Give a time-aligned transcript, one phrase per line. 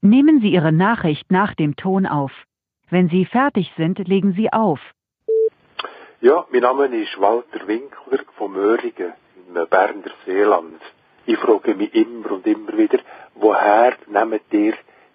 [0.00, 2.30] Nehmen Sie Ihre Nachricht nach dem Ton auf.
[2.88, 4.78] Wenn Sie fertig sind, legen Sie auf.
[6.20, 9.12] Ja, mein Name ist Walter Winkler von Möhringen
[9.48, 10.80] im Berner Seeland.
[11.26, 12.98] Ich frage mich immer und immer wieder,
[13.34, 14.74] woher nehmt ihr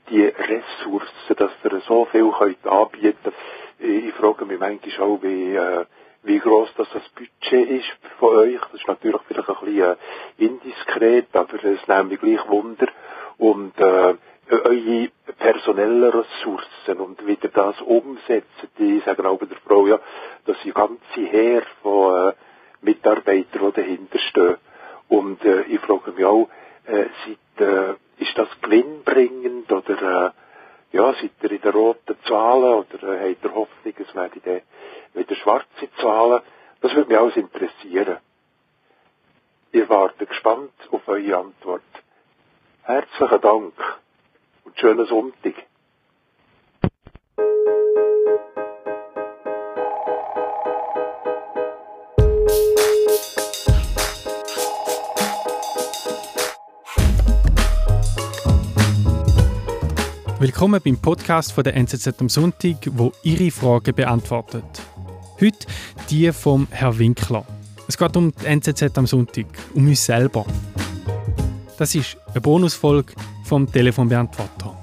[0.10, 3.36] die Ressourcen, dass ihr so viel könnt anbieten könnt?
[3.80, 5.86] Ich frage mich manchmal auch, wie, äh,
[6.24, 8.60] wie groß das, das Budget ist von euch.
[8.60, 9.96] Das ist natürlich vielleicht ein bisschen äh,
[10.38, 12.88] indiskret, aber es nimmt mich gleich Wunder.
[13.38, 14.16] Und äh,
[14.50, 18.68] eure personellen Ressourcen und wie ihr das umsetzt.
[18.78, 20.00] Ich sage auch bei der Frau, ja,
[20.46, 22.34] dass sie ganze Heer von äh,
[22.82, 24.58] Mitarbeitern, die dahinter stehen.
[25.10, 26.50] Und äh, ich frage mich auch,
[26.86, 32.74] äh, seid, äh, ist das gewinnbringend oder äh, ja, seid ihr in den roten Zahlen
[32.74, 34.62] oder äh, habt ihr Hoffnung, es werden dann
[35.14, 36.42] wieder schwarze Zahlen?
[36.82, 38.18] Das würde mich alles interessieren.
[39.72, 41.82] Ich warte gespannt auf eure Antwort.
[42.84, 43.74] Herzlichen Dank
[44.64, 45.54] und schönen Sonntag.
[60.40, 64.64] Willkommen beim Podcast von der NZZ am Sonntag, wo Ihre Fragen beantwortet.
[65.40, 65.68] Heute
[66.10, 67.46] die vom Herr Winkler.
[67.88, 70.46] Es geht um die NZZ am Sonntag, um uns selber.
[71.84, 73.12] Das ist eine Bonusfolge
[73.44, 74.80] vom Telefonbeantworter.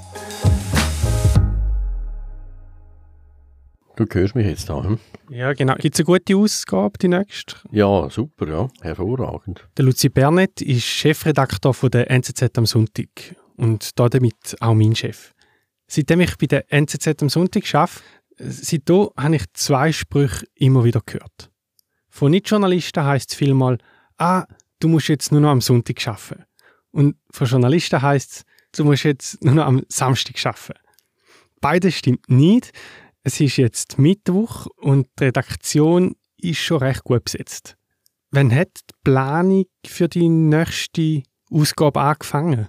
[3.97, 4.84] Du hörst mich jetzt da.
[4.84, 4.98] Hm?
[5.31, 5.77] Ja, genau.
[5.77, 7.56] Gibt es eine gute Ausgabe, die nächste?
[7.71, 8.69] Ja, super, ja.
[8.83, 9.67] Hervorragend.
[9.78, 13.09] Der Luzi Bernet ist Chefredakteur von der NZZ am Sonntag
[13.56, 15.33] und damit auch mein Chef.
[15.87, 18.03] Seitdem ich bei der NZZ am Sonntag arbeite,
[18.37, 21.51] seitdem habe ich zwei Sprüche immer wieder gehört.
[22.11, 23.78] Von Nicht-Journalisten heisst es vielmal,
[24.19, 24.45] ah,
[24.81, 26.45] du musst jetzt nur noch am Sonntag arbeiten.
[26.93, 28.45] Und von Journalisten heisst es,
[28.77, 30.81] du musst jetzt nur noch am Samstag arbeiten.
[31.61, 32.73] Beides stimmt nicht.
[33.23, 37.77] Es ist jetzt Mittwoch und die Redaktion ist schon recht gut besetzt.
[38.31, 42.69] Wann hat die Planung für die nächste Ausgabe angefangen?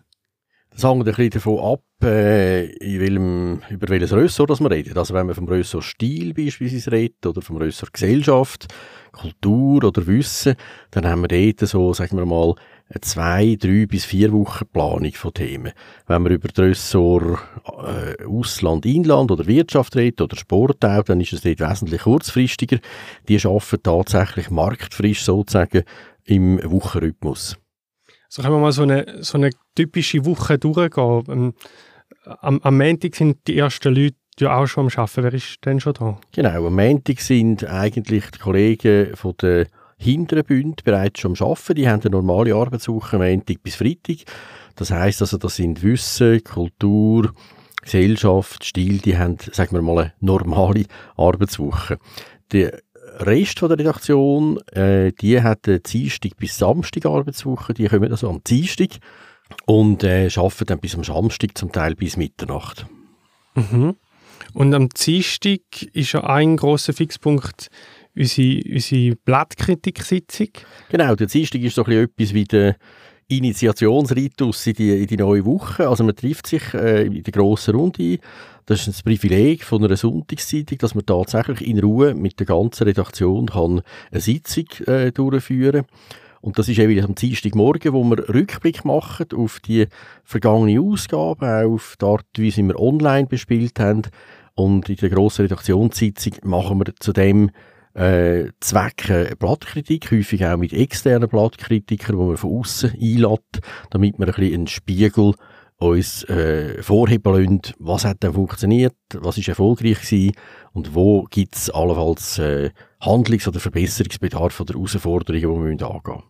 [0.71, 4.97] Das hängt ein bisschen davon ab, äh, in welchem, über welches Ressort das wir reden.
[4.97, 8.67] Also wenn man vom Ressort Stil beispielsweise redet oder vom Ressort Gesellschaft,
[9.11, 10.55] Kultur oder Wissen,
[10.91, 12.55] dann haben wir dort so, sagen wir mal,
[12.91, 15.71] eine zwei, drei bis vier Wochen Planung von Themen.
[16.07, 21.21] Wenn wir über das Ressort äh, Ausland, Inland oder Wirtschaft reden oder Sport auch, dann
[21.21, 22.79] ist es dort wesentlich kurzfristiger.
[23.27, 25.83] Die arbeiten tatsächlich marktfrisch sozusagen
[26.25, 27.57] im Wochenrhythmus.
[28.27, 31.23] So können wir mal so eine, so eine typische Woche durchgehen.
[31.29, 31.53] Ähm,
[32.39, 35.23] am, am Montag sind die ersten Leute ja auch schon am Arbeiten.
[35.23, 36.19] Wer ist denn schon da?
[36.33, 39.67] Genau, am Montag sind eigentlich die Kollegen von der
[40.01, 41.75] hinteren Bund bereits schon Arbeiten.
[41.75, 44.17] Die haben eine normale Arbeitswoche Montag bis Freitag.
[44.75, 47.33] Das heißt also, das sind Wissen, Kultur,
[47.81, 50.85] Gesellschaft, Stil, die haben, sagen wir mal, eine normale
[51.15, 51.97] Arbeitswoche.
[52.51, 52.79] Der
[53.19, 58.43] Rest der Redaktion, äh, die hat eine Dienstag bis Samstag Arbeitswoche, die kommen also am
[58.43, 58.89] Dienstag
[59.65, 62.85] und äh, arbeiten dann bis am Samstag, zum Teil bis Mitternacht.
[63.55, 63.95] Mhm.
[64.53, 65.61] Und am Dienstag
[65.93, 67.69] ist ja ein großer Fixpunkt
[68.15, 70.49] unsere, unsere Blattkritik-Sitzung.
[70.89, 72.75] Genau, der Dienstag ist so ein etwas wie der
[73.27, 75.87] Initiationsritus in die, in die neue Woche.
[75.87, 78.19] Also man trifft sich äh, in der grossen Runde.
[78.65, 82.83] Das ist ein Privileg von einer Sonntagszeitung, dass man tatsächlich in Ruhe mit der ganzen
[82.83, 85.97] Redaktion kann eine Sitzung äh, durchführen kann.
[86.41, 89.85] Und das ist eben am Dienstagmorgen, wo wir Rückblick machen auf die
[90.23, 94.03] vergangene Ausgabe, auch auf die Art, wie sie wir online bespielt haben.
[94.55, 97.51] Und in der grossen Redaktionssitzung machen wir zudem
[97.93, 104.17] äh, Zweck äh, Blattkritik, häufig auch mit externen Blattkritikern, die man von außen einlädt, damit
[104.17, 105.33] wir ein bisschen einen Spiegel
[105.77, 110.33] uns äh, vorheben lassen, was hat denn funktioniert, was ist erfolgreich gewesen
[110.73, 112.69] und wo gibt es allenfalls äh,
[112.99, 116.23] Handlungs- oder Verbesserungsbedarf oder Herausforderungen, die wir angehen müssen.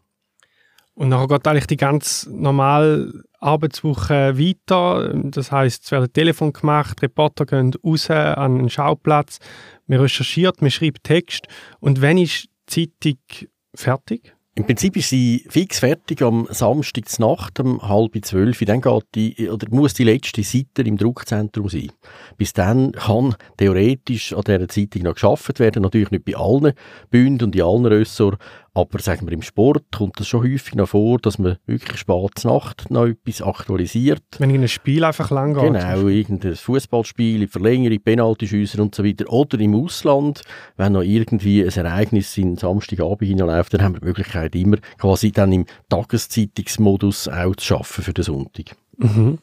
[0.93, 5.13] Und nachher geht eigentlich die ganz normale Arbeitswoche weiter.
[5.25, 9.39] Das heißt, es werden Telefon gemacht, Reporter gehen raus an einen Schauplatz,
[9.87, 11.47] man recherchiert, man schreibt Text.
[11.79, 14.35] Und wenn ist die Zeitung fertig?
[14.53, 18.59] Im Prinzip ist sie fix fertig am Samstag Nacht um halb zwölf.
[18.59, 21.89] Dann geht die, oder muss die letzte Seite im Druckzentrum sein.
[22.35, 25.83] Bis dann kann theoretisch an dieser Zeitung noch geschafft werden.
[25.83, 26.73] Natürlich nicht bei allen
[27.09, 30.89] Bünden und in allen Ressorts, aber sagen wir, im Sport kommt das schon häufig noch
[30.89, 34.23] vor, dass man wirklich spät Nacht noch etwas aktualisiert.
[34.39, 35.63] Wenn ein Spiel einfach lang geht.
[35.63, 39.29] Genau, irgendein Fußballspiel, Verlängerung, Penaltyschüsse und so weiter.
[39.29, 40.41] Oder im Ausland,
[40.77, 45.31] wenn noch irgendwie ein Ereignis in Samstagabend hineinläuft, dann haben wir die Möglichkeit immer quasi
[45.31, 48.75] dann im Tageszeitungsmodus auch zu arbeiten für den Sonntag.
[48.97, 49.39] Mhm.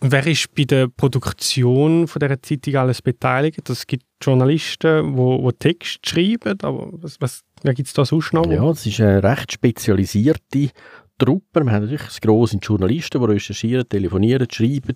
[0.00, 3.68] Wer ist bei der Produktion von dieser Zeitung alles beteiligt?
[3.68, 8.32] Es gibt Journalisten, die wo, wo Text schreiben, aber was, was gibt es da sonst
[8.32, 8.46] noch?
[8.50, 10.70] Ja, es ist eine recht spezialisierte
[11.18, 11.64] Truppe.
[11.64, 14.94] Wir haben natürlich das grosse Journalisten, die recherchieren, telefonieren, schreiben,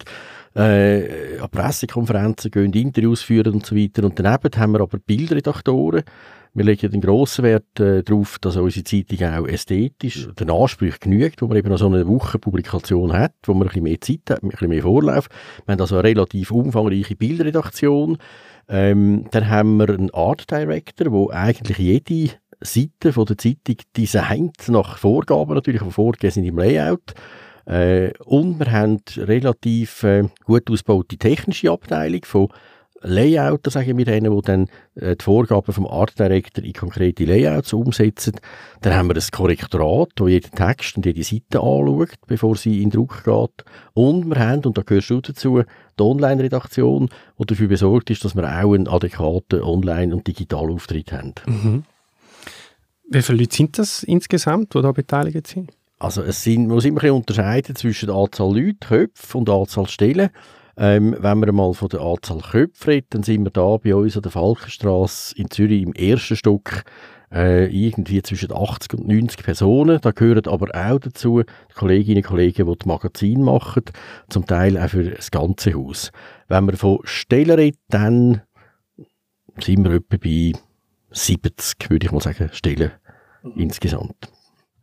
[0.57, 4.05] äh, an Pressekonferenzen gehen, Interviews führen und so weiter.
[4.05, 6.03] Und daneben haben wir aber Bildredaktoren,
[6.57, 11.43] wir legen den grossen Wert äh, darauf, dass unsere Zeitung auch ästhetisch den Ansprüchen genügt,
[11.43, 14.43] wo man eben noch so eine Wochenpublikation hat, wo man ein bisschen mehr Zeit hat,
[14.43, 15.29] ein bisschen mehr Vorlauf.
[15.67, 18.17] Wir haben also eine relativ umfangreiche Bildredaktion.
[18.69, 22.31] Ähm, dann haben wir einen Art Director, wo eigentlich jede
[22.61, 27.15] Seite von der Zeitung designt, nach Vorgaben natürlich, die vorgegeben sind im Layout.
[27.67, 32.49] Äh, und wir haben relativ äh, gut ausgebaute technische Abteilung von
[33.03, 37.73] Layouter, sagen wir denen, die dann äh, die Vorgaben vom Art Director in konkrete Layouts
[37.73, 38.37] umsetzen.
[38.81, 42.91] Dann haben wir ein Korrektorat, das jeden Text und jede Seite anschaut, bevor sie in
[42.91, 43.65] Druck geht.
[43.95, 45.63] Und wir haben, und da gehörst du dazu,
[45.99, 47.09] die Online-Redaktion,
[47.39, 51.35] die dafür besorgt ist, dass wir auch einen adäquaten Online- und Digitalauftritt haben.
[51.47, 51.85] Mhm.
[53.09, 55.71] Wie viele Leute sind das insgesamt, die da beteiligt sind?
[55.99, 59.87] Also es sind, man muss immer unterscheiden zwischen der Anzahl Leute, Köpfe und der Anzahl
[59.87, 60.31] Stellen.
[60.77, 64.17] Ähm, wenn wir mal von der Anzahl Köpfe reden, dann sind wir da bei uns
[64.17, 66.83] an der Falkenstraße in Zürich im ersten Stock
[67.33, 70.01] äh, irgendwie zwischen 80 und 90 Personen.
[70.03, 71.43] Da gehören aber auch dazu
[71.75, 73.85] Kolleginnen und Kollegen, die das Magazin machen,
[74.29, 76.11] zum Teil auch für das ganze Haus.
[76.49, 78.43] Wenn wir von Stellen reden, dann
[79.61, 80.53] sind wir etwa bei
[81.17, 82.93] 70, würde ich mal sagen, Stellen
[83.43, 83.53] mhm.
[83.57, 84.29] insgesamt.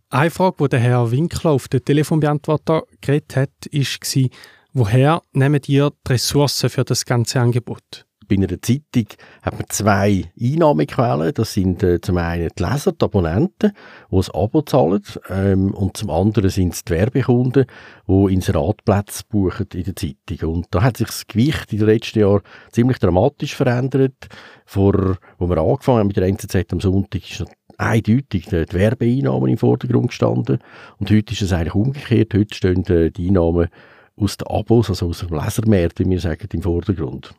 [0.10, 4.30] Eine Frage, die der Herr Winkler auf den Telefonbeantworter geredet hat, war,
[4.76, 8.08] Woher nehmen ihr die Ressourcen für das ganze Angebot?
[8.28, 9.08] Bei einer Zeitung
[9.42, 11.34] hat man zwei Einnahmequellen.
[11.34, 13.72] Das sind äh, zum einen die Leser, die Abonnenten,
[14.12, 15.04] die ein Abo zahlen.
[15.30, 17.66] Ähm, und zum anderen sind es die Werbekunden,
[18.08, 20.54] die Inseratplätze buchen in der Zeitung.
[20.54, 22.42] Und da hat sich das Gewicht in den letzten Jahren
[22.72, 24.28] ziemlich dramatisch verändert.
[24.66, 27.46] Vor, wo wir angefangen haben mit der NZZ am Sonntag, ist
[27.78, 30.60] eindeutig die Werbeeinnahmen im Vordergrund gestanden.
[31.00, 32.34] Und heute ist es eigentlich umgekehrt.
[32.34, 33.70] Heute stehen äh, die Einnahmen
[34.16, 37.34] aus den Abos, also aus dem Lesermarkt, wie wir sagen, im Vordergrund.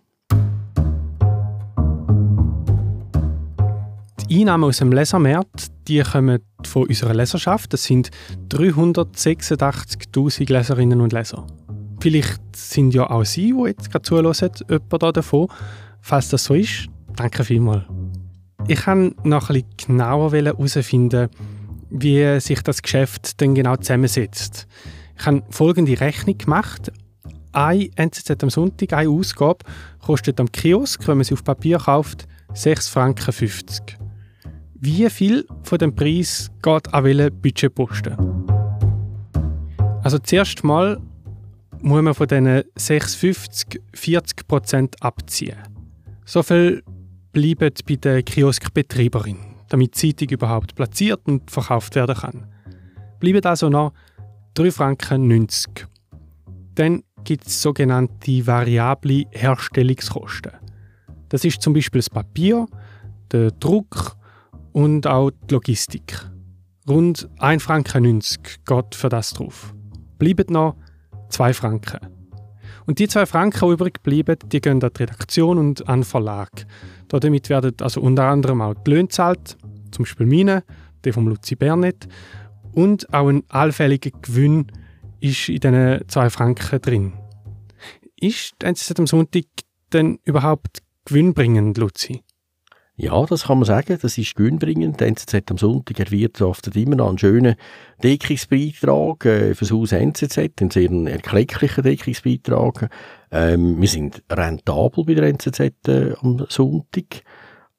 [4.30, 7.74] Die Einnahmen aus dem Lesermarkt die kommen von unserer Leserschaft.
[7.74, 8.10] Das sind
[8.48, 11.46] 386.000 Leserinnen und Leser.
[12.00, 14.32] Vielleicht sind ja auch Sie, die jetzt gerade zuhören,
[14.68, 15.48] jemand da davon.
[16.00, 17.84] Falls das so ist, danke vielmals.
[18.66, 21.28] Ich kann noch ein bisschen genauer herausfinden,
[21.90, 24.66] wie sich das Geschäft denn genau zusammensetzt.
[25.18, 26.90] Ich habe folgende Rechnung gemacht.
[27.52, 29.58] Ein NZZ am Sonntag, eine Ausgabe,
[30.04, 34.03] kostet am Kiosk, wenn man sie auf Papier kauft, 6,50 Franken.
[34.86, 38.18] Wie viel von dem Preis geht an welchen Budgetposten?
[40.02, 41.00] Also zuerst mal
[41.80, 45.56] muss man von diesen 6,50 40% abziehen.
[46.26, 46.82] So viel
[47.32, 49.38] bleibt bei der Kioskbetreiberin,
[49.70, 52.46] damit die Zeitung überhaupt platziert und verkauft werden kann.
[53.20, 53.94] Bleiben also noch
[54.54, 55.88] 3,90 Franken.
[56.74, 60.52] Dann gibt es sogenannte variable Herstellungskosten.
[61.30, 62.66] Das ist zum Beispiel das Papier,
[63.32, 64.18] der Druck
[64.74, 66.18] und auch die Logistik.
[66.86, 68.20] Rund 1,90 Franken
[68.66, 69.72] geht für das drauf.
[70.18, 70.76] Bleiben noch
[71.30, 72.00] 2 Franken.
[72.84, 76.04] Und die 2 Franken, die übrig bleiben, die gehen an die Redaktion und an den
[76.04, 76.50] Verlag.
[77.08, 79.56] Damit werden also unter anderem auch die Löhne gezahlt,
[79.92, 80.64] zum Beispiel meine,
[81.04, 82.08] die von Luzi Bernet,
[82.72, 84.66] und auch ein allfälliger Gewinn
[85.20, 87.12] ist in diesen zwei Franken drin.
[88.16, 89.44] Ist die NZZ am Sonntag
[89.92, 92.24] denn überhaupt gewinnbringend, Luzi?
[92.96, 93.98] Ja, das kann man sagen.
[94.00, 95.00] Das ist gewinnbringend.
[95.00, 97.56] Die NZZ am Sonntag erwirtschaftet immer noch einen schönen
[98.02, 102.88] Deckungsbeitrag äh, für das Haus NZZ, einen sehr erklecklichen Deckungsbeitrag.
[103.32, 107.22] Ähm, wir sind rentabel bei der NZZ äh, am Sonntag.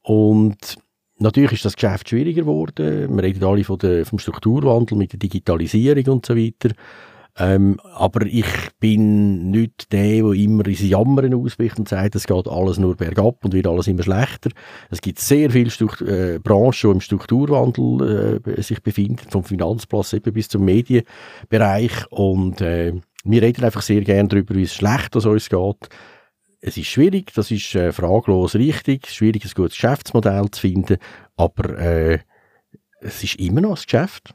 [0.01, 0.77] Und
[1.17, 3.15] Natürlich ist das Geschäft schwieriger geworden.
[3.15, 6.75] Wir reden alle von der, vom Strukturwandel mit der Digitalisierung und so weiter.
[7.37, 8.45] Ähm, aber ich
[8.79, 13.43] bin nicht der, der immer ins Jammern ausbricht und sagt, es geht alles nur bergab
[13.43, 14.51] und wird alles immer schlechter.
[14.89, 20.13] Es gibt sehr viele Struktur äh, Branchen, die im Strukturwandel äh, sich befinden, vom Finanzplatz
[20.13, 22.07] eben bis zum Medienbereich.
[22.09, 22.93] Und äh,
[23.25, 25.89] wir reden einfach sehr gerne darüber, wie es schlecht es uns geht.
[26.61, 30.97] Es ist schwierig, das ist äh, fraglos richtig, schwierig, ein gutes Geschäftsmodell zu finden,
[31.35, 32.19] aber äh,
[33.01, 34.33] es ist immer noch ein Geschäft.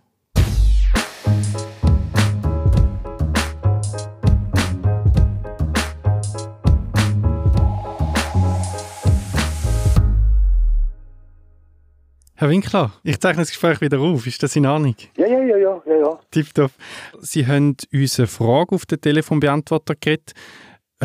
[12.40, 14.26] Herr Winkler, ich zeichne das Gespräch wieder auf.
[14.26, 14.96] Ist das in Ordnung?
[15.18, 16.18] Ja, ja, ja, ja, ja, ja.
[16.30, 16.70] Tipptopp.
[17.18, 20.32] Sie haben uns eine Frage auf den Telefonbeantworter geredet.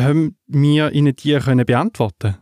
[0.00, 2.38] Haben wir Ihnen die können beantworten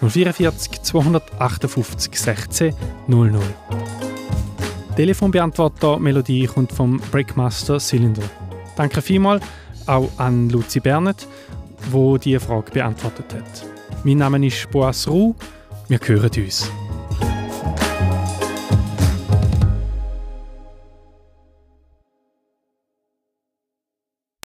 [0.00, 2.74] 044 258 16
[3.06, 3.40] 00.
[4.96, 8.28] Telefonbeantworter Melodie kommt vom Breakmaster Cylinder.
[8.74, 9.44] Danke vielmals
[9.86, 11.28] auch an Luzi Bernet,
[11.92, 13.64] wo die Frage beantwortet hat.
[14.02, 15.36] Mein Name ist Boas Ruh.
[15.86, 16.68] Wir hören uns.